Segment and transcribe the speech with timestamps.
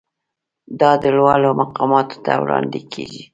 [0.79, 3.23] دا لوړو مقاماتو ته وړاندې کیږي.